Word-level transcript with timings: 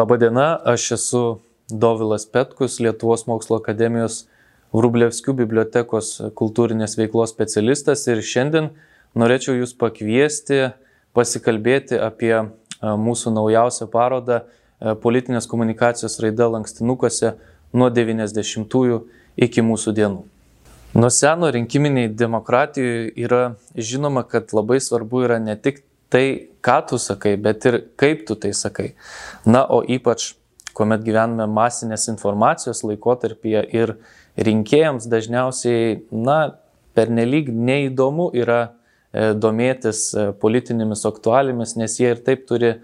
Labadiena, 0.00 0.58
aš 0.64 0.92
esu 0.92 1.22
Dovilas 1.68 2.24
Petkus, 2.26 2.78
Lietuvos 2.80 3.26
mokslo 3.28 3.58
akademijos 3.60 4.22
Vrublevskių 4.72 5.34
bibliotekos 5.42 6.14
kultūrinės 6.38 6.94
veiklos 6.96 7.34
specialistas 7.34 8.06
ir 8.08 8.22
šiandien 8.24 8.70
norėčiau 9.18 9.58
Jūs 9.58 9.74
pakviesti 9.76 10.70
pasikalbėti 11.12 12.00
apie 12.00 12.32
mūsų 12.80 13.34
naujausią 13.36 13.90
parodą 13.92 14.38
politinės 15.02 15.50
komunikacijos 15.50 16.16
raida 16.24 16.48
lankstinukuose 16.54 17.34
nuo 17.76 17.90
90-ųjų 17.92 19.02
iki 19.36 19.66
mūsų 19.68 19.96
dienų. 20.00 20.24
Nuo 20.96 21.12
seno 21.12 21.52
rinkiminiai 21.52 22.08
demokratijoje 22.08 23.12
yra 23.20 23.42
žinoma, 23.76 24.24
kad 24.24 24.56
labai 24.56 24.80
svarbu 24.80 25.26
yra 25.28 25.42
ne 25.44 25.60
tik 25.60 25.84
tai, 26.10 26.50
ką 26.60 26.78
tu 26.90 26.98
sakai, 27.00 27.36
bet 27.40 27.64
ir 27.70 27.80
kaip 28.00 28.26
tu 28.28 28.36
tai 28.36 28.52
sakai. 28.56 28.92
Na, 29.46 29.64
o 29.64 29.80
ypač, 29.82 30.34
kuomet 30.76 31.04
gyvename 31.06 31.46
masinės 31.50 32.08
informacijos 32.12 32.82
laikotarpyje 32.86 33.64
ir 33.74 33.94
rinkėjams 34.40 35.08
dažniausiai, 35.10 36.00
na, 36.10 36.40
pernelyg 36.94 37.50
neįdomu 37.54 38.30
yra 38.36 38.60
e, 38.66 39.32
domėtis 39.38 40.04
e, 40.14 40.30
politinėmis 40.42 41.04
aktualimis, 41.08 41.76
nes 41.80 41.98
jie 42.00 42.12
ir 42.14 42.22
taip 42.26 42.46
turi 42.48 42.70
e, 42.70 42.78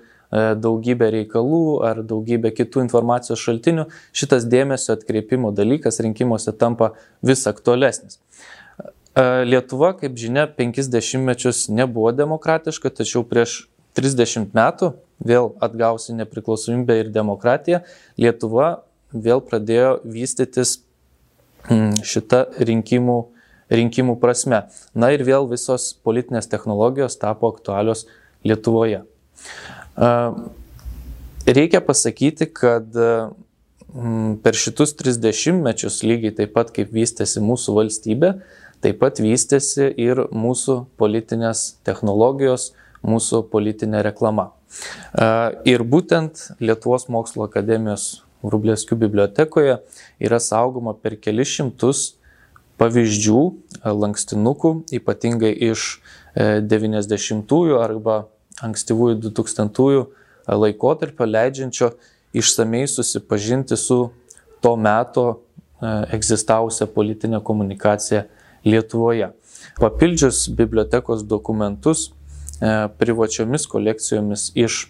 daugybę 0.59 1.11
reikalų 1.15 1.63
ar 1.87 2.03
daugybę 2.07 2.53
kitų 2.57 2.85
informacijos 2.87 3.43
šaltinių, 3.43 3.89
šitas 4.17 4.47
dėmesio 4.51 4.95
atkreipimo 4.97 5.53
dalykas 5.57 6.01
rinkimuose 6.05 6.55
tampa 6.59 6.93
vis 7.27 7.47
aktualesnis. 7.51 8.21
Lietuva, 9.17 9.95
kaip 9.97 10.19
žinia, 10.21 10.45
50 10.45 11.25
mečius 11.25 11.67
nebuvo 11.73 12.11
demokratiška, 12.13 12.91
tačiau 12.93 13.23
prieš 13.25 13.63
30 13.97 14.53
metų, 14.53 14.91
vėl 15.25 15.55
atgausi 15.65 16.13
nepriklausomybę 16.19 16.99
ir 17.01 17.09
demokratiją, 17.15 17.81
Lietuva 18.21 18.83
vėl 19.17 19.41
pradėjo 19.41 19.95
vystytis 20.05 20.83
mm, 21.71 22.03
šitą 22.05 22.43
rinkimų, 22.61 23.17
rinkimų 23.73 24.19
prasme. 24.21 24.67
Na 24.93 25.11
ir 25.17 25.25
vėl 25.25 25.49
visos 25.49 25.95
politinės 26.05 26.51
technologijos 26.53 27.17
tapo 27.17 27.49
aktualios 27.55 28.05
Lietuvoje. 28.45 29.01
Reikia 31.47 31.81
pasakyti, 31.81 32.51
kad 32.53 32.93
mm, 32.93 34.37
per 34.45 34.61
šitus 34.61 34.93
30 35.01 35.65
mečius 35.65 36.03
lygiai 36.05 36.37
taip 36.37 36.53
pat 36.53 36.69
kaip 36.77 36.93
vystėsi 36.93 37.41
mūsų 37.41 37.81
valstybė, 37.81 38.35
Taip 38.87 39.01
pat 39.03 39.19
vystėsi 39.19 39.89
ir 39.99 40.21
mūsų 40.31 40.77
politinės 40.95 41.81
technologijos, 41.83 42.69
mūsų 43.03 43.41
politinė 43.51 44.05
reklama. 44.07 44.53
Ir 45.67 45.83
būtent 45.83 46.45
Lietuvos 46.63 47.09
mokslo 47.11 47.49
akademijos 47.49 48.21
Rublėskių 48.47 48.95
bibliotekoje 49.01 49.81
yra 50.23 50.39
saugoma 50.39 50.95
per 50.95 51.17
kelius 51.19 51.51
šimtus 51.57 52.03
pavyzdžių 52.79 53.43
lankstinukų, 54.05 54.73
ypatingai 55.01 55.51
iš 55.73 55.89
90-ųjų 56.39 57.83
arba 57.83 58.21
ankstyvųjų 58.71 59.19
2000-ųjų 59.27 60.07
laikotarpio 60.63 61.27
leidžiančio 61.27 61.91
išsamei 62.39 62.87
susipažinti 62.87 63.75
su 63.83 63.99
to 64.63 64.77
meto 64.79 65.27
egzistavusią 65.83 66.87
politinę 66.95 67.43
komunikaciją 67.43 68.29
Lietuvoje. 68.67 69.31
Papildžius 69.79 70.47
bibliotekos 70.59 71.23
dokumentus 71.25 72.09
e, 72.09 72.89
privačiomis 72.99 73.67
kolekcijomis 73.71 74.51
iš 74.59 74.87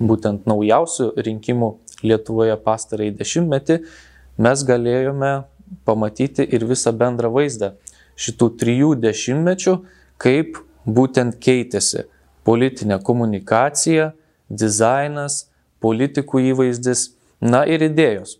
būtent 0.00 0.48
naujausių 0.48 1.12
rinkimų 1.16 1.70
Lietuvoje 2.04 2.56
pastarąjį 2.64 3.12
dešimtmetį, 3.18 3.80
mes 4.40 4.62
galėjome 4.64 5.32
pamatyti 5.84 6.46
ir 6.48 6.64
visą 6.68 6.92
bendrą 6.96 7.28
vaizdą 7.34 7.74
šitų 8.20 8.48
trijų 8.60 8.94
dešimtmečių, 9.00 9.74
kaip 10.20 10.60
būtent 10.88 11.36
keitėsi 11.40 12.06
politinė 12.44 13.00
komunikacija, 13.04 14.12
dizainas, 14.48 15.46
politikų 15.80 16.42
įvaizdis, 16.52 17.10
na 17.40 17.62
ir 17.68 17.84
idėjos, 17.86 18.38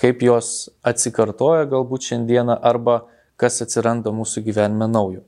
kaip 0.00 0.22
jos 0.24 0.70
atsikartoja 0.86 1.66
galbūt 1.72 2.10
šiandieną 2.10 2.56
arba 2.60 3.02
kas 3.40 3.62
atsiranda 3.64 4.12
mūsų 4.14 4.44
gyvenime 4.44 4.88
naujo. 4.90 5.24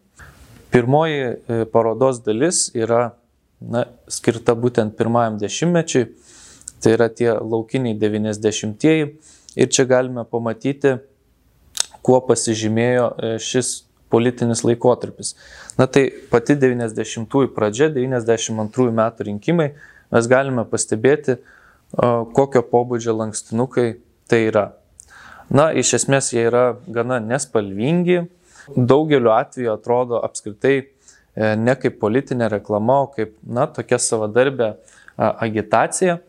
Pirmoji 0.72 1.20
e, 1.22 1.64
parodos 1.72 2.20
dalis 2.24 2.66
yra 2.76 3.12
na, 3.60 3.86
skirta 4.08 4.54
būtent 4.58 4.96
pirmajam 4.98 5.38
dešimtmečiui, 5.40 6.08
tai 6.82 6.96
yra 6.96 7.08
tie 7.12 7.30
laukiniai 7.36 7.96
90-ieji 8.00 9.08
ir 9.56 9.72
čia 9.72 9.86
galime 9.88 10.24
pamatyti, 10.28 10.96
kuo 12.02 12.20
pasižymėjo 12.26 13.08
e, 13.12 13.32
šis 13.42 13.74
politinis 14.12 14.64
laikotarpis. 14.66 15.34
Na 15.78 15.88
tai 15.88 16.08
pati 16.32 16.56
90-ųjų 16.60 17.52
pradžia, 17.56 17.88
92 17.94 18.92
metų 18.92 19.28
rinkimai, 19.30 19.70
mes 20.12 20.28
galime 20.28 20.66
pastebėti, 20.68 21.38
kokio 22.36 22.62
pobūdžio 22.68 23.14
lankstinukai 23.16 23.86
tai 24.28 24.46
yra. 24.48 24.66
Na, 25.52 25.68
iš 25.76 25.98
esmės 25.98 26.30
jie 26.32 26.46
yra 26.48 26.78
gana 26.88 27.18
nespalvingi. 27.20 28.22
Daugeliu 28.72 29.34
atveju 29.34 29.72
atrodo 29.74 30.20
apskritai 30.24 30.76
e, 30.80 30.84
ne 31.60 31.74
kaip 31.76 31.98
politinė 32.00 32.48
reklama, 32.54 33.02
o 33.04 33.10
kaip, 33.12 33.34
na, 33.44 33.66
tokia 33.68 33.98
savadarbė 34.00 34.72
agitacija. 35.16 36.20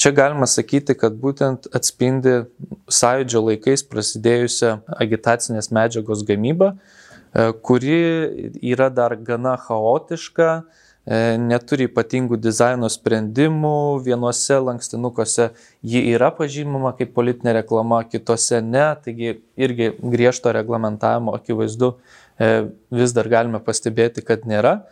Čia 0.00 0.10
galima 0.16 0.48
sakyti, 0.48 0.96
kad 0.98 1.14
būtent 1.20 1.68
atspindi 1.76 2.46
sąjūdžio 2.90 3.42
laikais 3.50 3.84
prasidėjusią 3.86 4.72
agitacinės 5.04 5.68
medžiagos 5.74 6.24
gamybą, 6.26 6.72
e, 6.72 7.50
kuri 7.66 8.00
yra 8.72 8.88
dar 8.88 9.18
gana 9.20 9.58
chaotiška, 9.60 10.62
neturi 11.06 11.88
ypatingų 11.88 12.38
dizaino 12.38 12.86
sprendimų, 12.90 14.02
vienuose 14.04 14.60
lankstinukuose 14.62 15.48
ji 15.82 16.02
yra 16.14 16.30
pažymama 16.30 16.92
kaip 16.94 17.10
politinė 17.16 17.56
reklama, 17.58 18.04
kitose 18.06 18.60
ne, 18.62 18.84
taigi 19.02 19.40
irgi 19.58 19.90
griežto 19.98 20.52
reglamentavimo 20.54 21.34
akivaizdu 21.34 21.96
e, 22.38 22.68
vis 22.94 23.14
dar 23.16 23.26
galime 23.28 23.58
pastebėti, 23.58 24.22
kad 24.22 24.46
nėra. 24.46 24.84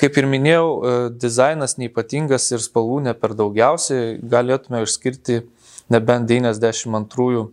Kaip 0.00 0.16
ir 0.22 0.28
minėjau, 0.30 0.68
e, 0.70 0.92
dizainas 1.18 1.74
neipatingas 1.82 2.46
ir 2.54 2.62
spalvų 2.62 3.02
ne 3.08 3.16
per 3.18 3.34
daugiausiai, 3.34 4.20
galėtume 4.22 4.84
išskirti 4.86 5.42
nebent 5.90 6.30
92-ųjų 6.30 7.48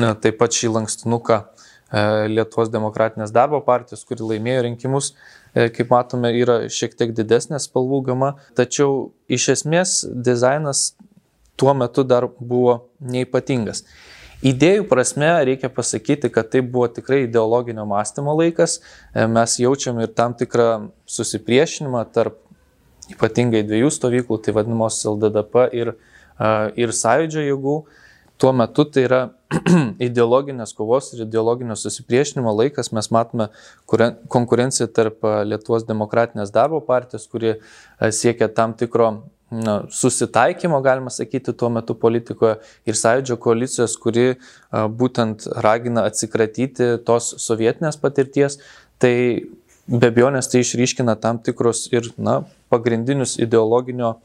taip 0.00 0.40
pat 0.40 0.56
šį 0.56 0.78
lankstinuką 0.78 1.44
Lietuvos 1.92 2.70
demokratinės 2.72 3.34
darbo 3.36 3.58
partijos, 3.60 4.06
kuri 4.08 4.24
laimėjo 4.24 4.62
rinkimus 4.64 5.10
E, 5.12 5.41
kaip 5.54 5.90
matome, 5.92 6.32
yra 6.40 6.62
šiek 6.72 6.96
tiek 6.96 7.12
didesnė 7.16 7.60
spalvų 7.60 8.00
gama, 8.08 8.32
tačiau 8.56 9.12
iš 9.28 9.48
esmės 9.56 10.00
dizainas 10.08 10.92
tuo 11.60 11.74
metu 11.76 12.04
dar 12.08 12.28
buvo 12.38 12.88
neipatingas. 13.00 13.84
Idėjų 14.42 14.88
prasme 14.90 15.28
reikia 15.46 15.68
pasakyti, 15.70 16.26
kad 16.34 16.48
tai 16.50 16.64
buvo 16.66 16.88
tikrai 16.90 17.20
ideologinio 17.28 17.84
mąstymo 17.86 18.32
laikas. 18.40 18.80
E, 19.14 19.28
mes 19.30 19.54
jaučiam 19.62 20.00
ir 20.02 20.10
tam 20.18 20.34
tikrą 20.34 20.88
susipriešinimą 21.06 22.02
tarp 22.14 22.40
ypatingai 23.12 23.62
dviejų 23.66 23.92
stovyklų, 23.94 24.40
tai 24.42 24.54
vadinamos 24.56 24.98
LDDP 25.06 25.68
ir, 25.78 25.92
ir 26.78 26.94
sąjūdžio 26.96 27.44
jėgų. 27.46 27.76
Tuo 28.42 28.50
metu 28.52 28.82
tai 28.90 29.04
yra 29.06 29.18
ideologinės 30.08 30.72
kovos 30.74 31.12
ir 31.14 31.20
ideologinio 31.22 31.76
susipriešinimo 31.78 32.50
laikas. 32.58 32.88
Mes 32.90 33.06
matome 33.14 33.46
konkurenciją 33.86 34.88
tarp 34.90 35.22
Lietuvos 35.46 35.84
demokratinės 35.86 36.50
darbo 36.50 36.80
partijos, 36.82 37.28
kuri 37.30 37.52
siekia 38.10 38.48
tam 38.50 38.74
tikro 38.74 39.12
na, 39.52 39.76
susitaikymo, 39.94 40.82
galima 40.82 41.14
sakyti, 41.14 41.54
tuo 41.54 41.70
metu 41.70 41.94
politikoje 41.94 42.56
ir 42.90 42.98
sąjūdžio 42.98 43.38
koalicijos, 43.46 43.94
kuri 44.02 44.26
a, 44.32 44.88
būtent 44.90 45.46
ragina 45.62 46.08
atsikratyti 46.10 46.96
tos 47.06 47.36
sovietinės 47.46 48.00
patirties. 48.02 48.58
Tai 48.98 49.14
be 49.86 50.10
abejonės 50.10 50.50
tai 50.50 50.66
išryškina 50.66 51.14
tam 51.22 51.38
tikrus 51.38 51.86
ir 51.94 52.10
na, 52.18 52.40
pagrindinius 52.74 53.38
ideologinio, 53.38 54.16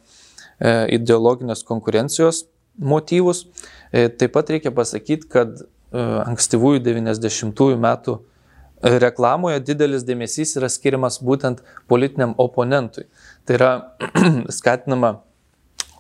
e, 0.57 0.79
ideologinės 0.97 1.67
konkurencijos 1.69 2.47
motyvus. 2.77 3.45
E, 3.91 4.07
taip 4.09 4.33
pat 4.35 4.49
reikia 4.53 4.71
pasakyti, 4.75 5.27
kad 5.31 5.61
e, 5.61 5.65
ankstyvųjų 6.01 6.81
90-ųjų 6.85 7.79
metų 7.83 8.17
e, 8.17 8.97
reklamoje 9.03 9.61
didelis 9.65 10.05
dėmesys 10.07 10.55
yra 10.59 10.69
skiriamas 10.71 11.19
būtent 11.23 11.63
politiniam 11.89 12.35
oponentui. 12.37 13.07
Tai 13.45 13.59
yra 13.59 13.71
skatinama 14.59 15.17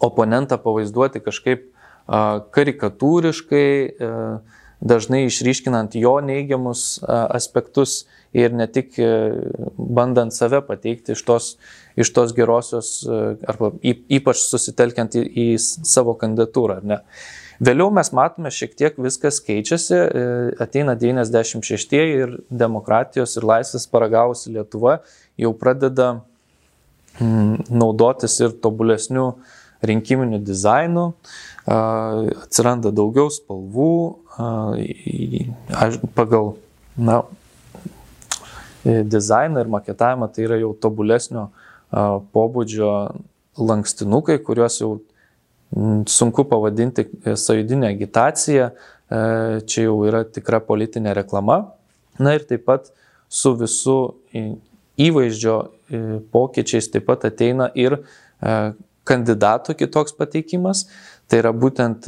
oponentą 0.03 0.59
pavaizduoti 0.61 1.23
kažkaip 1.25 1.73
karikatūriškai, 2.07 3.69
dažnai 4.79 5.25
išryškinant 5.25 5.97
jo 5.99 6.13
neigiamus 6.23 7.01
aspektus 7.03 8.05
ir 8.37 8.53
ne 8.53 8.67
tik 8.69 8.95
bandant 9.77 10.33
save 10.35 10.61
pateikti 10.67 11.15
iš 11.15 11.23
tos, 11.27 11.49
iš 11.99 12.11
tos 12.13 12.35
gerosios, 12.37 13.01
arba 13.49 13.73
ypač 13.81 14.45
susitelkiant 14.45 15.17
į, 15.17 15.25
į 15.27 15.47
savo 15.61 16.15
kandidatūrą, 16.19 16.79
ar 16.81 16.87
ne. 16.93 17.01
Vėliau 17.57 17.89
mes 17.89 18.11
matome, 18.13 18.51
šiek 18.53 18.75
tiek 18.77 18.97
viskas 19.01 19.39
keičiasi, 19.41 19.97
ateina 20.61 20.93
96 20.99 21.95
ir 21.97 22.35
demokratijos 22.53 23.33
ir 23.39 23.47
laisvės 23.49 23.87
paragavusi 23.89 24.53
Lietuva 24.53 24.99
jau 25.41 25.53
pradeda 25.57 26.11
mm, 27.17 27.65
naudotis 27.73 28.37
ir 28.45 28.53
tobulesnių 28.61 29.31
rinkiminių 29.89 30.41
dizainų, 30.45 31.07
atsiranda 31.67 32.93
daugiau 32.93 33.33
spalvų 33.33 33.89
pagal 36.17 36.53
na, 36.97 37.21
dizainą 38.87 39.63
ir 39.63 39.71
maketavimą, 39.73 40.29
tai 40.33 40.45
yra 40.47 40.59
jau 40.61 40.71
tobulesnio 40.79 41.49
pobūdžio 42.35 42.91
lankstinukai, 43.57 44.37
kuriuos 44.45 44.79
jau 44.81 44.91
sunku 46.07 46.45
pavadinti 46.47 47.07
e, 47.25 47.35
sąjudinė 47.35 47.91
agitacija, 47.91 48.69
e, 48.71 49.19
čia 49.67 49.87
jau 49.87 49.97
yra 50.07 50.23
tikra 50.23 50.61
politinė 50.63 51.15
reklama. 51.17 51.59
Na 52.19 52.33
ir 52.37 52.45
taip 52.49 52.65
pat 52.65 52.91
su 53.29 53.53
visu 53.59 53.97
įvaizdžio 54.97 55.57
e, 55.91 56.01
pokyčiais 56.33 56.89
taip 56.93 57.07
pat 57.09 57.27
ateina 57.27 57.69
ir 57.75 57.99
kandidato 59.07 59.73
kitoks 59.73 60.13
pateikimas. 60.13 60.85
Tai 61.27 61.39
yra 61.41 61.49
būtent 61.51 62.05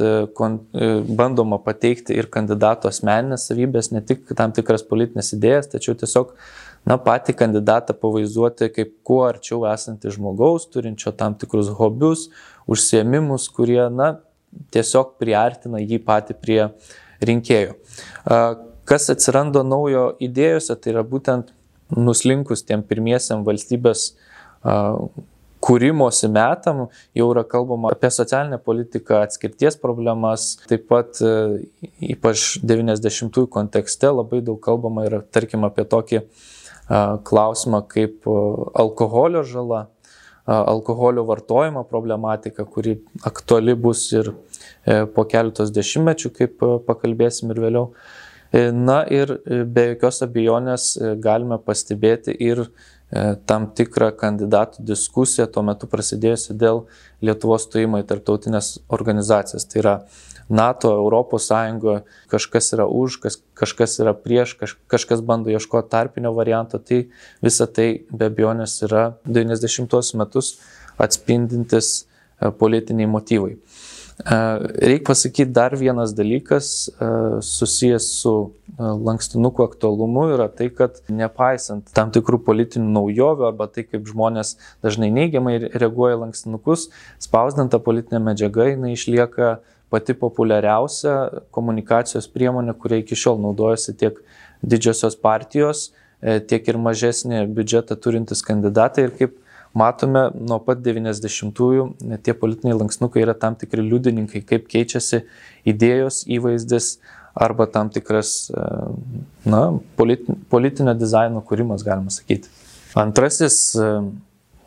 bandoma 1.18 1.58
pateikti 1.60 2.14
ir 2.16 2.28
kandidato 2.32 2.88
asmeninės 2.88 3.48
savybės, 3.50 3.90
ne 3.92 4.00
tik 4.06 4.30
tam 4.38 4.54
tikras 4.56 4.84
politinės 4.86 5.34
idėjas, 5.34 5.68
tačiau 5.74 5.96
tiesiog 5.98 6.30
na, 6.88 6.96
patį 7.00 7.34
kandidatą 7.38 7.94
pavaizduoti 7.98 8.70
kaip 8.74 8.94
kuo 9.06 9.22
arčiau 9.28 9.64
esantį 9.70 10.14
žmogaus, 10.16 10.68
turinčio 10.72 11.12
tam 11.16 11.36
tikrus 11.38 11.70
hobius, 11.78 12.28
užsiemimus, 12.70 13.48
kurie, 13.54 13.82
na, 13.92 14.14
tiesiog 14.74 15.16
priartina 15.20 15.80
jį 15.82 16.00
patį 16.06 16.36
prie 16.40 16.60
rinkėjų. 17.24 17.76
Kas 18.90 19.10
atsiranda 19.12 19.62
naujo 19.66 20.10
idėjose, 20.22 20.74
tai 20.74 20.94
yra 20.94 21.04
būtent 21.06 21.52
nuslinkus 21.94 22.64
tiem 22.66 22.82
pirmiesiam 22.86 23.44
valstybės 23.46 24.10
kūrimosi 25.60 26.30
metam 26.32 26.86
jau 27.16 27.26
yra 27.34 27.44
kalbama 27.44 27.92
apie 27.94 28.10
socialinę 28.12 28.58
politiką, 28.64 29.20
atskirties 29.26 29.76
problemas, 29.80 30.54
taip 30.70 30.86
pat 30.88 31.20
ypač 32.00 32.56
90-ųjų 32.64 33.50
kontekste 33.52 34.10
labai 34.14 34.40
daug 34.46 34.60
kalbama 34.64 35.04
yra, 35.08 35.20
tarkim, 35.22 35.66
apie 35.68 35.84
tokį 35.84 36.22
klausimą 37.24 37.84
kaip 37.86 38.26
alkoholio 38.74 39.44
žala, 39.46 39.84
alkoholio 40.50 41.24
vartojimo 41.24 41.84
problematika, 41.84 42.64
kuri 42.64 42.98
aktuali 43.24 43.74
bus 43.74 44.12
ir 44.12 44.32
e, 44.84 45.04
po 45.14 45.24
keletos 45.28 45.70
dešimtmečių, 45.74 46.32
kaip 46.34 46.64
pakalbėsim 46.86 47.52
ir 47.52 47.60
vėliau. 47.66 47.84
E, 48.50 48.70
na 48.74 49.02
ir 49.06 49.36
e, 49.38 49.62
be 49.64 49.90
jokios 49.92 50.22
abejonės 50.26 50.88
galime 51.22 51.60
pastebėti 51.62 52.34
ir 52.34 52.66
tam 53.46 53.64
tikrą 53.74 54.12
kandidatų 54.14 54.84
diskusiją 54.86 55.48
tuo 55.50 55.64
metu 55.66 55.88
prasidėjusi 55.90 56.54
dėl 56.54 56.84
Lietuvos 57.26 57.64
stojimo 57.66 57.98
į 57.98 58.04
tarptautinės 58.06 58.76
organizacijas. 58.94 59.64
Tai 59.66 59.80
yra 59.80 59.94
NATO, 60.50 60.90
Europos 60.90 61.46
Sąjungoje 61.46 62.02
kažkas 62.28 62.72
yra 62.74 62.86
už, 62.90 63.20
kas, 63.22 63.38
kažkas 63.54 64.00
yra 64.02 64.14
prieš, 64.18 64.56
kaž, 64.58 64.74
kažkas 64.90 65.22
bando 65.22 65.52
ieškoti 65.52 65.90
tarpinio 65.90 66.34
varianto, 66.34 66.78
tai 66.82 67.04
visa 67.42 67.68
tai 67.70 68.02
be 68.10 68.26
abejonės 68.26 68.80
yra 68.88 69.04
90-osius 69.30 70.18
metus 70.18 70.56
atspindintis 70.98 71.92
e, 72.02 72.50
politiniai 72.50 73.06
motyvai. 73.10 73.54
E, 73.54 74.40
Reikia 74.90 75.06
pasakyti 75.06 75.54
dar 75.54 75.78
vienas 75.78 76.16
dalykas 76.18 76.90
e, 76.90 77.10
susijęs 77.46 78.10
su 78.20 78.34
lankstinukų 78.80 79.64
aktualumu 79.66 80.26
yra 80.34 80.48
tai, 80.50 80.70
kad 80.74 80.98
nepaisant 81.12 81.90
tam 81.96 82.10
tikrų 82.14 82.40
politinių 82.46 82.90
naujovių 82.94 83.50
arba 83.50 83.66
tai, 83.70 83.84
kaip 83.86 84.06
žmonės 84.08 84.56
dažnai 84.84 85.10
neigiamai 85.14 85.58
reaguoja 85.68 86.20
lankstinukus, 86.24 86.88
spausdinta 87.22 87.80
politinė 87.82 88.22
medžiaga 88.30 88.70
jinai 88.72 88.94
išlieka 88.96 89.58
pati 89.90 90.14
populiariausia 90.14 91.14
komunikacijos 91.54 92.28
priemonė, 92.30 92.74
kuria 92.78 93.00
iki 93.02 93.18
šiol 93.18 93.40
naudojasi 93.42 93.96
tiek 93.98 94.18
didžiosios 94.62 95.16
partijos, 95.18 95.90
e, 96.22 96.38
tiek 96.40 96.66
ir 96.68 96.78
mažesnį 96.78 97.44
biudžetą 97.56 97.96
turintis 97.98 98.44
kandidatai. 98.46 99.08
Ir 99.08 99.14
kaip 99.18 99.36
matome, 99.74 100.28
nuo 100.34 100.60
pat 100.62 100.82
90-ųjų 100.86 101.86
e, 101.90 102.20
tie 102.22 102.36
politiniai 102.36 102.78
lanksnukai 102.78 103.24
yra 103.24 103.34
tam 103.34 103.58
tikri 103.58 103.84
liudininkai, 103.86 104.44
kaip 104.46 104.68
keičiasi 104.70 105.24
idėjos, 105.68 106.22
įvaizdis 106.30 106.92
arba 107.34 107.66
tam 107.70 107.90
tikras 107.90 108.50
e, 108.50 108.68
na, 109.48 109.64
politinio 109.98 110.94
dizaino 110.98 111.42
kūrimas, 111.46 111.86
galima 111.86 112.14
sakyti. 112.14 112.50
Antrasis 112.98 113.76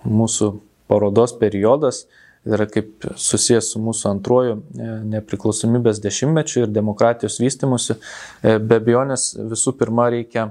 mūsų 0.07 0.53
parodos 0.87 1.33
periodas 1.39 2.05
yra 2.45 2.67
kaip 2.67 3.05
susijęs 3.19 3.71
su 3.73 3.81
mūsų 3.83 4.09
antruoju 4.11 4.55
e, 4.57 4.89
nepriklausomybės 5.15 6.01
dešimtmečiu 6.03 6.65
ir 6.65 6.73
demokratijos 6.75 7.39
vystimusi. 7.43 7.95
E, 8.43 8.57
be 8.59 8.81
abejonės 8.81 9.31
visų 9.53 9.75
pirma 9.79 10.09
reikia 10.13 10.49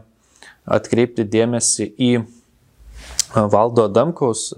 atkreipti 0.65 1.27
dėmesį 1.29 1.89
į 1.99 2.13
valdo 3.33 3.87
Adamkaus 3.89 4.51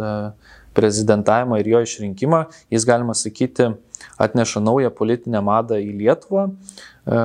prezidentavimą 0.75 1.59
ir 1.63 1.73
jo 1.75 1.83
išrinkimą. 1.87 2.45
Jis, 2.73 2.87
galima 2.89 3.15
sakyti, 3.15 3.73
atneša 4.19 4.61
naują 4.61 4.91
politinę 4.91 5.41
madą 5.43 5.79
į 5.81 5.93
Lietuvą, 5.99 6.49
e, 6.49 7.21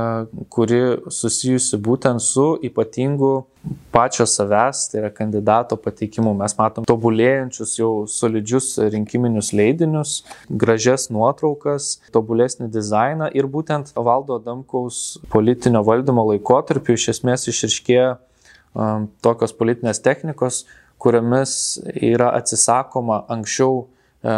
kuri 0.50 0.82
susijusi 1.12 1.78
būtent 1.78 2.24
su 2.24 2.58
ypatingu 2.64 3.46
pačio 3.92 4.26
savęs, 4.26 4.88
tai 4.92 5.02
yra 5.02 5.10
kandidato 5.14 5.78
pateikimu. 5.78 6.34
Mes 6.38 6.56
matom 6.58 6.88
tobulėjančius 6.88 7.76
jau 7.80 7.92
solidžius 8.08 8.78
rinkiminius 8.94 9.52
leidinius, 9.54 10.24
gražias 10.50 11.10
nuotraukas, 11.14 11.98
tobulesnį 12.16 12.70
dizainą 12.74 13.30
ir 13.36 13.48
būtent 13.48 13.94
valdo 13.96 14.40
Damkaus 14.40 15.20
politinio 15.30 15.84
valdymo 15.86 16.26
laikotarpiu 16.32 16.96
iš 16.96 17.10
esmės 17.16 17.48
išriškėjo 17.52 18.10
um, 18.16 19.10
tokios 19.22 19.54
politinės 19.54 20.02
technikos, 20.06 20.64
kuriomis 21.00 21.80
yra 21.96 22.34
atsisakoma 22.38 23.24
anksčiau 23.32 23.88
E, 24.24 24.32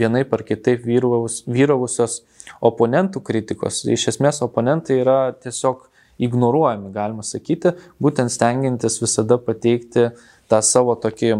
vienai 0.00 0.24
par 0.24 0.42
kitaip 0.42 0.86
vyravus, 0.88 1.42
vyravusios 1.44 2.22
oponentų 2.64 3.20
kritikos. 3.24 3.82
Iš 3.84 4.08
esmės 4.14 4.40
oponentai 4.44 5.02
yra 5.02 5.18
tiesiog 5.36 5.84
ignoruojami, 6.24 6.88
galima 6.94 7.22
sakyti, 7.22 7.74
būtent 8.02 8.32
stengiantis 8.32 8.96
visada 9.02 9.36
pateikti 9.38 10.08
tą 10.48 10.62
savo 10.64 10.96
tokį 10.98 11.34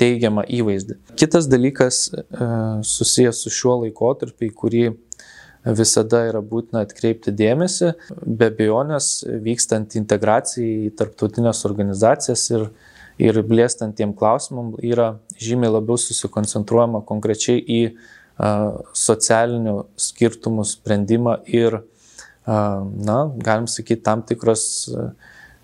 teigiamą 0.00 0.46
įvaizdį. 0.48 0.96
Kitas 1.20 1.48
dalykas 1.52 2.06
e, 2.16 2.22
susijęs 2.88 3.44
su 3.44 3.52
šiuo 3.52 3.82
laikotarpiu, 3.84 4.48
į 4.48 4.56
kurį 4.56 4.86
visada 5.76 6.22
yra 6.30 6.40
būtina 6.40 6.86
atkreipti 6.86 7.34
dėmesį, 7.36 7.92
be 8.24 8.48
abejonės 8.48 9.26
vykstant 9.44 9.96
integracijai 9.98 10.86
į 10.88 10.92
tarptautinės 10.96 11.64
organizacijas 11.68 12.48
ir 12.54 12.68
ir 13.22 13.40
blėstant 13.46 13.96
tiem 13.96 14.12
klausimam 14.16 14.74
yra 14.82 15.16
žymiai 15.40 15.72
labiau 15.72 15.98
susikoncentruojama 16.00 17.02
konkrečiai 17.08 17.60
į 17.60 17.80
socialinių 18.96 19.76
skirtumų 19.96 20.66
sprendimą 20.68 21.38
ir, 21.48 21.80
na, 22.46 23.20
galim 23.40 23.68
sakyti, 23.70 24.04
tam 24.04 24.24
tikros 24.28 24.66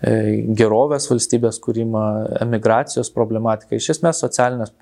gerovės 0.03 1.05
valstybės 1.07 1.61
kūrimą, 1.63 2.01
emigracijos 2.43 3.07
problematiką. 3.15 3.77
Iš 3.77 3.93
esmės 3.93 4.19
socialinės, 4.19 4.73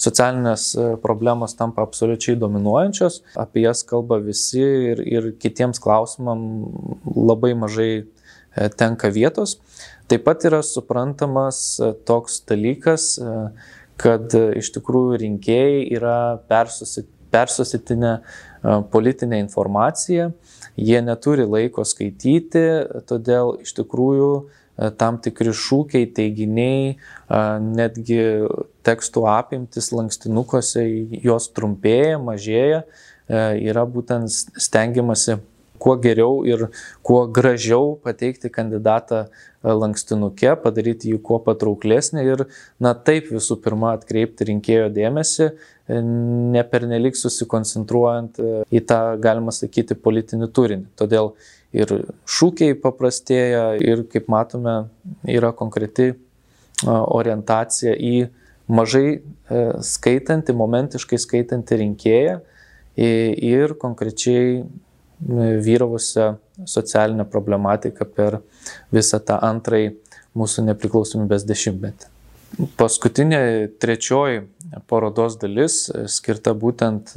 socialinės 0.00 0.68
problemos 1.02 1.52
tampa 1.58 1.84
absoliučiai 1.84 2.38
dominuojančios, 2.40 3.20
apie 3.42 3.66
jas 3.66 3.82
kalba 3.84 4.22
visi 4.24 4.62
ir, 4.62 5.02
ir 5.04 5.28
kitiems 5.42 5.82
klausimam 5.84 6.46
labai 7.12 7.52
mažai 7.58 7.90
tenka 8.80 9.12
vietos. 9.12 9.58
Taip 10.10 10.24
pat 10.26 10.42
yra 10.42 10.58
suprantamas 10.66 11.78
e, 11.78 11.92
toks 12.02 12.40
dalykas, 12.50 13.12
e, 13.22 13.34
kad 14.02 14.32
e, 14.34 14.40
iš 14.58 14.72
tikrųjų 14.74 15.20
rinkėjai 15.22 15.84
yra 15.94 16.14
persusitinę 17.30 18.16
politinę 18.90 19.38
informaciją, 19.44 20.32
jie 20.74 20.98
neturi 21.06 21.46
laiko 21.46 21.84
skaityti, 21.86 22.64
todėl 23.06 23.54
iš 23.62 23.70
tikrųjų 23.78 24.32
tam 24.98 25.20
tikri 25.22 25.54
šūkiai, 25.54 26.08
teiginiai, 26.16 26.96
netgi 27.62 28.18
tekstų 28.84 29.24
apimtis 29.30 29.92
lankstinukuose 29.94 30.84
jos 31.22 31.48
trumpėja, 31.56 32.18
mažėja, 32.20 32.82
yra 33.30 33.86
būtent 33.88 34.28
stengiamasi 34.32 35.38
kuo 35.80 35.96
geriau 36.00 36.42
ir 36.48 36.68
kuo 37.06 37.24
gražiau 37.26 37.96
pateikti 38.04 38.50
kandidatą 38.52 39.26
lankstinuke, 39.64 40.54
padaryti 40.62 41.12
jį 41.12 41.20
kuo 41.24 41.38
patrauklesnį 41.44 42.24
ir, 42.24 42.46
na 42.80 42.94
taip, 42.94 43.28
visų 43.32 43.58
pirma, 43.64 43.94
atkreipti 43.98 44.48
rinkėjo 44.48 44.88
dėmesį, 44.96 45.50
ne 45.90 46.62
pernelik 46.70 47.18
susikoncentruojant 47.18 48.40
į 48.70 48.82
tą, 48.88 49.00
galima 49.20 49.52
sakyti, 49.52 49.98
politinį 49.98 50.48
turinį. 50.56 50.88
Todėl 51.00 51.34
ir 51.76 51.92
šūkiai 52.30 52.76
paprastėja 52.80 53.64
ir, 53.82 54.04
kaip 54.10 54.30
matome, 54.32 54.76
yra 55.28 55.52
konkreti 55.56 56.12
orientacija 56.86 57.92
į 57.94 58.30
mažai 58.70 59.20
skaitantį, 59.84 60.54
momentiškai 60.56 61.18
skaitantį 61.20 61.80
rinkėją 61.82 62.38
ir 62.96 63.74
konkrečiai 63.80 64.62
vyravusią 65.20 66.34
socialinę 66.66 67.24
problematiką 67.24 68.06
per 68.16 68.38
visą 68.92 69.20
tą 69.20 69.36
antrąjį 69.44 69.92
mūsų 70.36 70.64
nepriklausomybės 70.70 71.44
dešimtmetį. 71.48 72.08
Paskutinė 72.78 73.42
trečioji 73.82 74.42
parodos 74.90 75.36
dalis 75.38 75.84
skirta 76.10 76.54
būtent 76.54 77.12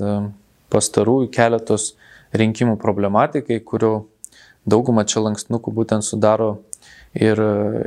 pastarųjų 0.74 1.30
keletos 1.34 1.94
rinkimų 2.34 2.78
problematikai, 2.82 3.60
kurių 3.62 3.94
daugumą 4.70 5.06
čia 5.10 5.24
lanksnukų 5.26 5.74
būtent 5.74 6.06
sudaro 6.06 6.64
ir, 7.14 7.40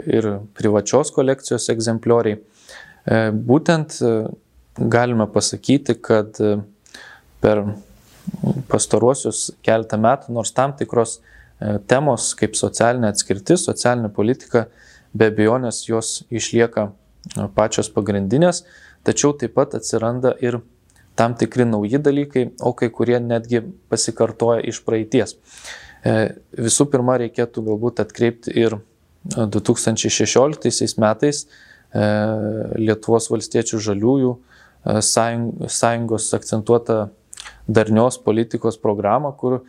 ir 0.06 0.30
privačios 0.58 1.12
kolekcijos 1.14 1.68
egzemplioriai. 1.74 2.40
Būtent 3.32 3.98
galime 4.76 5.26
pasakyti, 5.30 5.96
kad 6.02 6.38
per 7.40 7.62
pastaruosius 8.70 9.50
keletą 9.66 9.98
metų, 10.00 10.32
nors 10.34 10.52
tam 10.54 10.74
tikros 10.76 11.18
e, 11.18 11.78
temos 11.88 12.32
kaip 12.38 12.56
socialinė 12.58 13.10
atskirtis, 13.12 13.66
socialinė 13.66 14.10
politika, 14.14 14.66
be 15.16 15.30
abejonės 15.32 15.84
jos 15.88 16.22
išlieka 16.30 16.88
e, 16.88 17.46
pačios 17.56 17.90
pagrindinės, 17.94 18.64
tačiau 19.06 19.34
taip 19.38 19.54
pat 19.56 19.76
atsiranda 19.78 20.34
ir 20.42 20.60
tam 21.16 21.36
tikri 21.38 21.64
nauji 21.68 22.00
dalykai, 22.02 22.48
o 22.60 22.74
kai 22.76 22.90
kurie 22.92 23.18
netgi 23.22 23.62
pasikartoja 23.90 24.64
iš 24.68 24.82
praeities. 24.86 25.36
E, 26.04 26.34
visų 26.58 26.90
pirma, 26.92 27.16
reikėtų 27.22 27.64
galbūt 27.70 28.02
atkreipti 28.04 28.54
ir 28.56 28.80
2016 29.26 31.00
metais 31.02 31.46
Lietuvos 31.96 33.30
valstiečių 33.30 33.78
žaliųjų 33.80 34.32
sąjungos 35.06 36.26
akcentuota 36.36 36.98
darnios 37.66 38.18
politikos 38.22 38.78
programą, 38.78 39.32
kur 39.36 39.60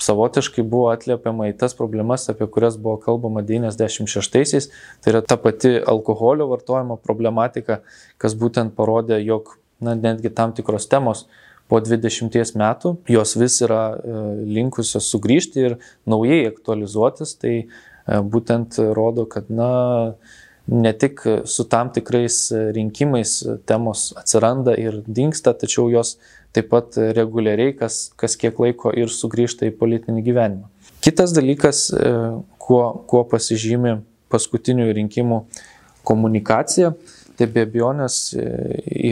savotiškai 0.00 0.64
buvo 0.64 0.88
atliepiama 0.92 1.50
į 1.50 1.56
tas 1.60 1.74
problemas, 1.76 2.26
apie 2.32 2.48
kurias 2.52 2.76
buvo 2.80 2.96
kalbama 3.00 3.42
96-aisiais. 3.44 4.70
Tai 5.04 5.12
yra 5.12 5.22
ta 5.24 5.36
pati 5.40 5.76
alkoholio 5.80 6.48
vartojimo 6.52 6.98
problematika, 7.02 7.80
kas 8.20 8.36
būtent 8.38 8.76
parodė, 8.76 9.20
jog 9.24 9.56
na, 9.80 9.96
netgi 9.96 10.32
tam 10.32 10.54
tikros 10.56 10.88
temos 10.92 11.26
po 11.68 11.80
20 11.82 12.56
metų 12.56 12.92
jos 13.10 13.34
vis 13.40 13.58
yra 13.66 13.82
e, 13.96 14.18
linkusios 14.56 15.08
sugrįžti 15.10 15.64
ir 15.68 15.78
naujai 16.08 16.44
aktualizuotis. 16.52 17.36
Tai 17.42 17.54
e, 17.56 17.66
būtent 18.22 18.78
rodo, 18.96 19.26
kad 19.28 19.50
na, 19.50 19.70
ne 20.66 20.92
tik 20.92 21.22
su 21.44 21.66
tam 21.70 21.90
tikrais 21.94 22.38
rinkimais 22.76 23.38
temos 23.66 24.10
atsiranda 24.18 24.76
ir 24.78 25.02
dinksta, 25.06 25.54
tačiau 25.54 25.90
jos 25.92 26.16
taip 26.56 26.70
pat 26.72 26.96
reguliariai 27.16 27.74
kas, 27.76 28.06
kas 28.16 28.38
kiek 28.40 28.56
laiko 28.62 28.94
ir 28.96 29.12
sugrįžta 29.12 29.68
į 29.68 29.76
politinį 29.76 30.24
gyvenimą. 30.24 30.70
Kitas 31.04 31.34
dalykas, 31.36 31.90
e, 31.92 32.14
kuo, 32.58 32.82
kuo 33.06 33.22
pasižymi 33.28 33.98
paskutinių 34.32 34.88
rinkimų 34.96 35.42
komunikacija, 36.06 36.94
tai 37.36 37.46
be 37.52 37.66
abejonės 37.66 38.16
e, 38.32 38.46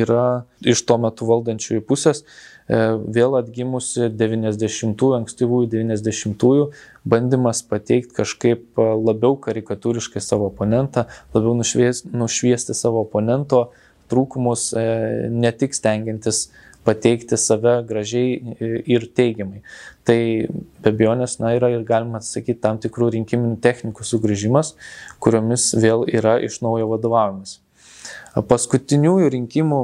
yra 0.01 0.45
iš 0.65 0.83
tuo 0.89 0.97
metu 1.03 1.29
valdančiųjų 1.29 1.85
pusės 1.87 2.25
e, 2.25 2.81
vėl 3.15 3.37
atgimusi 3.39 4.09
90-ųjų, 4.09 5.13
ankstyvųjų 5.21 5.71
90-ųjų 5.77 6.67
bandymas 7.05 7.61
pateikti 7.69 8.17
kažkaip 8.23 8.81
labiau 8.81 9.37
karikatūriškai 9.45 10.25
savo 10.25 10.49
oponentą, 10.49 11.07
labiau 11.37 11.55
nušviesti, 11.61 12.15
nušviesti 12.17 12.75
savo 12.75 13.05
oponento 13.05 13.69
trūkumus, 14.11 14.73
ne 15.33 15.51
tik 15.57 15.77
stengiantis 15.77 16.49
pateikti 16.85 17.39
save 17.41 17.79
gražiai 17.89 18.57
ir 18.91 19.07
teigiamai. 19.17 19.63
Tai 20.05 20.19
be 20.85 20.93
abejonės, 20.93 21.39
na, 21.41 21.55
yra 21.57 21.73
ir 21.73 21.85
galima 21.89 22.21
atsakyti 22.21 22.61
tam 22.63 22.81
tikrų 22.83 23.13
rinkiminių 23.17 23.59
technikų 23.65 24.07
sugrįžimas, 24.07 24.75
kuriomis 25.25 25.71
vėl 25.81 26.05
yra 26.13 26.37
iš 26.45 26.61
naujo 26.65 26.91
vadovavimas. 26.93 27.59
Paskutiniųjų 28.35 29.31
rinkimų 29.39 29.81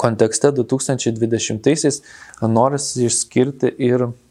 kontekste 0.00 0.50
2020-aisiais 0.56 2.02
norisi 2.50 3.06
išskirti 3.08 3.72
ir 3.88 4.08
E, 4.08 4.23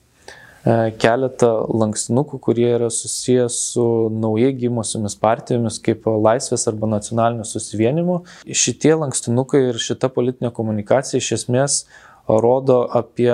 keletą 0.63 1.49
lankstinukų, 1.75 2.39
kurie 2.39 2.69
yra 2.77 2.87
susijęs 2.93 3.57
su 3.73 3.85
naujai 4.15 4.53
gimusiomis 4.55 5.17
partijomis 5.19 5.79
kaip 5.83 6.07
Laisvės 6.07 6.63
arba 6.71 6.87
nacionalinio 6.87 7.43
susivienimo. 7.47 8.21
Šitie 8.47 8.93
lankstinukai 8.95 9.65
ir 9.71 9.81
šita 9.81 10.07
politinė 10.13 10.53
komunikacija 10.55 11.19
iš 11.19 11.31
esmės 11.39 11.81
rodo 12.27 12.85
apie, 12.95 13.33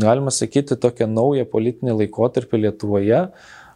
galima 0.00 0.32
sakyti, 0.32 0.78
tokią 0.80 1.10
naują 1.12 1.44
politinį 1.52 1.98
laikotarpį 2.00 2.64
Lietuvoje 2.64 3.26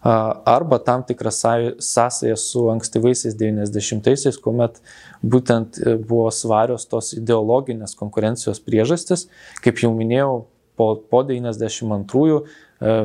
arba 0.00 0.78
tam 0.78 1.02
tikrą 1.04 1.30
sąsąją 1.30 2.36
su 2.36 2.62
ankstyvaisiais 2.72 3.34
90-aisiais, 3.36 4.38
kuomet 4.40 4.80
būtent 5.20 5.76
e, 5.76 5.98
buvo 6.00 6.30
svarios 6.32 6.86
tos 6.88 7.12
ideologinės 7.12 7.92
konkurencijos 8.00 8.62
priežastis. 8.64 9.26
Kaip 9.60 9.82
jau 9.84 9.92
minėjau, 9.92 10.46
po, 10.80 10.94
po 11.12 11.22
92-ųjų 11.28 12.40
e, 12.40 12.96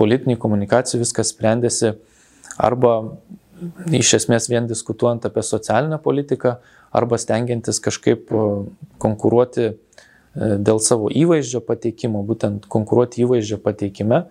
politiniai 0.00 0.40
komunikacijų 0.40 1.04
viskas 1.04 1.30
sprendėsi 1.30 1.94
arba 2.58 2.94
iš 3.94 4.16
esmės 4.18 4.48
vien 4.50 4.66
diskutuojant 4.66 5.24
apie 5.28 5.44
socialinę 5.46 6.00
politiką, 6.02 6.56
arba 6.94 7.18
stengiantis 7.22 7.78
kažkaip 7.84 8.34
e, 8.34 8.48
konkuruoti 9.02 9.68
e, 9.70 9.76
dėl 10.34 10.82
savo 10.82 11.12
įvaizdžio 11.14 11.62
pateikimo, 11.68 12.24
būtent 12.26 12.66
konkuruoti 12.72 13.24
įvaizdžio 13.26 13.62
pateikime. 13.62 14.26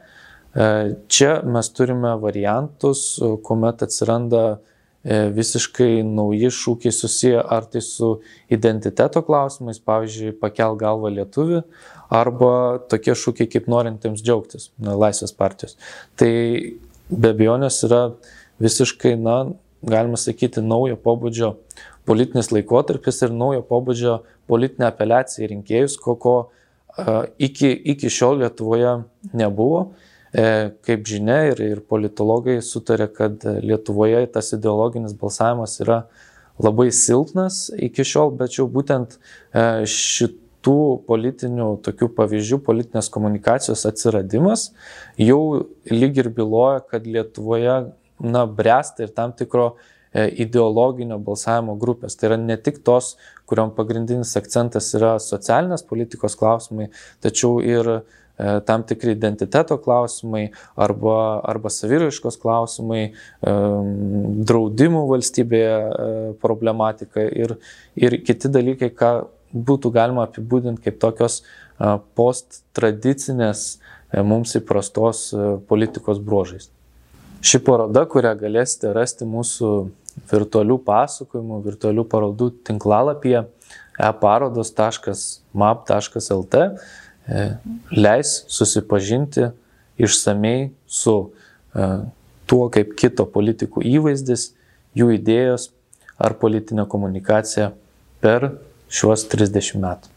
Čia 0.54 1.30
mes 1.50 1.68
turime 1.74 2.12
variantus, 2.22 3.16
kuomet 3.42 3.80
atsiranda 3.82 4.60
visiškai 5.04 6.04
nauji 6.08 6.48
šūkiai 6.54 6.94
susiję 6.96 7.42
ar 7.44 7.66
tai 7.68 7.82
su 7.84 8.22
identiteto 8.52 9.24
klausimais, 9.26 9.82
pavyzdžiui, 9.84 10.38
pakel 10.40 10.78
galvą 10.80 11.12
lietuvių, 11.12 11.64
arba 12.14 12.54
tokie 12.92 13.16
šūkiai 13.18 13.50
kaip 13.52 13.68
norintiems 13.72 14.24
džiaugtis, 14.24 14.70
na, 14.80 14.96
Laisvės 14.96 15.36
partijos. 15.36 15.76
Tai 16.16 16.32
be 17.10 17.34
abejonės 17.34 17.82
yra 17.88 18.04
visiškai, 18.64 19.18
na, 19.20 19.38
galima 19.84 20.20
sakyti, 20.20 20.64
naujo 20.64 20.96
pobūdžio 21.04 21.52
politinis 22.08 22.52
laikotarpis 22.54 23.22
ir 23.26 23.36
naujo 23.36 23.64
pobūdžio 23.68 24.18
politinė 24.48 24.88
apeliacija 24.88 25.44
į 25.44 25.52
rinkėjus, 25.54 25.98
ko, 26.00 26.16
ko 26.16 26.36
uh, 26.46 27.26
iki, 27.36 27.72
iki 27.96 28.12
šiol 28.12 28.40
Lietuvoje 28.44 29.02
nebuvo. 29.36 29.90
E, 30.34 30.46
kaip 30.86 31.06
žinia, 31.06 31.40
ir, 31.52 31.60
ir 31.62 31.82
politologai 31.86 32.58
sutarė, 32.66 33.06
kad 33.14 33.44
Lietuvoje 33.62 34.24
tas 34.34 34.50
ideologinis 34.56 35.14
balsavimas 35.18 35.78
yra 35.84 36.04
labai 36.62 36.88
silpnas 36.94 37.68
iki 37.78 38.06
šiol, 38.06 38.34
bet 38.38 38.58
jau 38.58 38.66
būtent 38.70 39.18
e, 39.54 39.86
šit, 39.90 40.40
tų 40.64 41.04
politinių 41.08 41.68
tokių 41.84 42.10
pavyzdžių, 42.18 42.60
politinės 42.64 43.10
komunikacijos 43.14 43.84
atsiradimas 43.90 44.70
jau 45.20 45.42
lyg 45.92 46.22
ir 46.22 46.30
byloja, 46.34 46.84
kad 46.88 47.08
Lietuvoje 47.08 47.80
na, 48.24 48.46
bręsta 48.48 49.04
ir 49.06 49.14
tam 49.16 49.34
tikro 49.36 49.74
e, 50.14 50.30
ideologinio 50.46 51.20
balsavimo 51.24 51.76
grupės. 51.80 52.16
Tai 52.16 52.32
yra 52.32 52.40
ne 52.40 52.58
tik 52.58 52.80
tos, 52.88 53.16
kuriuom 53.50 53.74
pagrindinis 53.76 54.36
akcentas 54.40 54.92
yra 54.96 55.18
socialinės 55.24 55.86
politikos 55.90 56.38
klausimai, 56.40 56.90
tačiau 57.24 57.60
ir 57.64 57.92
e, 57.98 58.00
tam 58.68 58.84
tikri 58.88 59.16
identiteto 59.16 59.78
klausimai 59.82 60.48
arba, 60.76 61.40
arba 61.48 61.72
saviraiškos 61.74 62.40
klausimai, 62.42 63.04
e, 63.14 63.56
draudimų 64.50 65.06
valstybėje 65.12 66.36
problematika 66.44 67.24
ir, 67.24 67.58
ir 67.96 68.20
kiti 68.26 68.52
dalykai, 68.52 68.92
ką 68.94 69.14
būtų 69.54 69.94
galima 69.94 70.26
apibūdinti 70.28 70.84
kaip 70.88 71.00
tokios 71.02 71.44
post-tradicinės 72.18 73.66
mums 74.26 74.56
įprastos 74.58 75.28
politikos 75.70 76.20
bruožais. 76.22 76.70
Ši 77.44 77.60
paroda, 77.66 78.06
kurią 78.08 78.32
galėsite 78.40 78.94
rasti 78.96 79.26
mūsų 79.28 79.70
virtualių 80.32 80.78
pasakojimų, 80.86 81.58
virtualių 81.66 82.04
parodų 82.08 82.52
tinklalapyje 82.70 83.42
eparodos.map.lt, 84.00 86.56
leis 87.92 88.34
susipažinti 88.52 89.50
išsamei 89.98 90.72
su 90.88 91.16
tuo, 91.74 92.66
kaip 92.74 92.96
kito 93.00 93.26
politikų 93.30 93.84
įvaizdis, 93.88 94.52
jų 94.98 95.14
idėjos 95.18 95.70
ar 96.22 96.36
politinė 96.40 96.86
komunikacija 96.90 97.72
per 98.24 98.52
šiuos 98.94 99.26
30 99.32 99.80
metų. 99.82 100.13